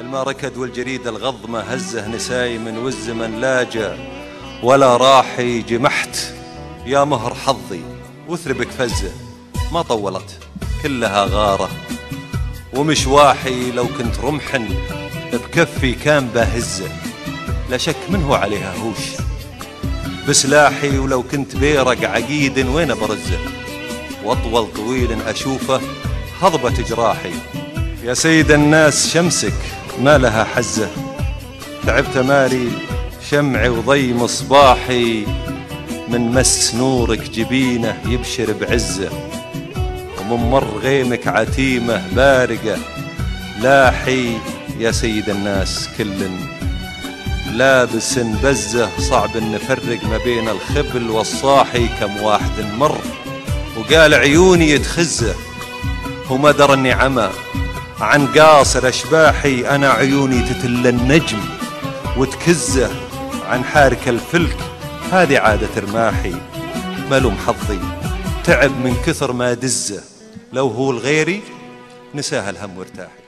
[0.00, 3.98] الما ركد والجريد الغضمة هزه نساي من والزمن لاجا
[4.62, 6.16] ولا راحي جمحت.
[6.86, 7.80] يا مهر حظي
[8.28, 9.12] وثربك فزه
[9.72, 10.38] ما طولت
[10.82, 11.70] كلها غارة.
[12.74, 14.68] ومشواحي لو كنت رمحا
[15.32, 16.88] بكفي كان باهزه
[17.70, 19.22] لا شك منه عليها هوش.
[20.28, 23.38] بسلاحي ولو كنت بيرق عقيد وين برزه؟
[24.24, 25.80] واطول طويل أشوفه
[26.42, 27.32] هضبة جراحي.
[28.04, 30.88] يا سيد الناس شمسك ما لها حزة.
[31.86, 32.68] تعبت مالي
[33.30, 35.26] شمعي وضي مصباحي
[36.08, 39.10] من مس نورك جبينه يبشر بعزة.
[40.20, 42.78] ومن مر غيمك عتيمة بارقة.
[43.60, 44.38] لاحي
[44.78, 46.30] يا سيد الناس كل.
[47.52, 52.98] لابس بزة صعب نفرق ما بين الخبل والصاحي كم واحد مر.
[53.76, 55.34] وقال عيوني يتخزه
[56.30, 57.30] وما درى اني عمى
[58.00, 61.38] عن قاصر أشباحي أنا عيوني تتل النجم
[62.16, 62.90] وتكزه
[63.46, 64.56] عن حارك الفلك
[65.12, 66.34] هذه عادة رماحي
[67.10, 67.78] ملوم حظي
[68.44, 70.02] تعب من كثر ما دزه
[70.52, 71.42] لو هو الغيري
[72.14, 73.19] نساها الهم وارتاح.